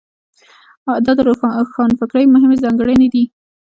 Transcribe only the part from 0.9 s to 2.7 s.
دا د روښانفکرۍ مهمې